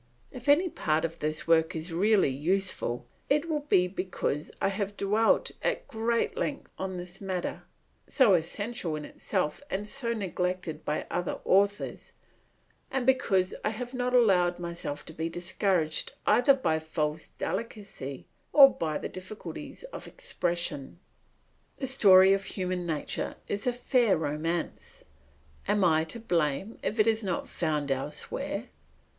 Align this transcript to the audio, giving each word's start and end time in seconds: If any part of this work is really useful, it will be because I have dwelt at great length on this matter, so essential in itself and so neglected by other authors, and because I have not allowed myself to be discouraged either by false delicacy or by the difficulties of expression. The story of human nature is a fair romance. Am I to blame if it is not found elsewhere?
If 0.31 0.49
any 0.49 0.67
part 0.67 1.05
of 1.05 1.19
this 1.19 1.45
work 1.47 1.75
is 1.75 1.93
really 1.93 2.31
useful, 2.31 3.05
it 3.29 3.47
will 3.47 3.59
be 3.59 3.87
because 3.87 4.49
I 4.59 4.69
have 4.69 4.97
dwelt 4.97 5.51
at 5.61 5.87
great 5.87 6.35
length 6.35 6.71
on 6.79 6.97
this 6.97 7.21
matter, 7.21 7.65
so 8.07 8.33
essential 8.33 8.95
in 8.95 9.05
itself 9.05 9.61
and 9.69 9.87
so 9.87 10.11
neglected 10.13 10.83
by 10.83 11.05
other 11.11 11.37
authors, 11.45 12.13
and 12.89 13.05
because 13.05 13.53
I 13.63 13.69
have 13.69 13.93
not 13.93 14.15
allowed 14.15 14.57
myself 14.57 15.05
to 15.05 15.13
be 15.13 15.29
discouraged 15.29 16.13
either 16.25 16.55
by 16.55 16.79
false 16.79 17.27
delicacy 17.27 18.25
or 18.53 18.71
by 18.73 18.97
the 18.97 19.07
difficulties 19.07 19.83
of 19.93 20.07
expression. 20.07 20.97
The 21.77 21.85
story 21.85 22.33
of 22.33 22.45
human 22.45 22.87
nature 22.87 23.35
is 23.47 23.67
a 23.67 23.71
fair 23.71 24.17
romance. 24.17 25.03
Am 25.67 25.83
I 25.83 26.05
to 26.05 26.19
blame 26.19 26.79
if 26.81 26.99
it 26.99 27.05
is 27.05 27.21
not 27.21 27.47
found 27.47 27.91
elsewhere? 27.91 28.69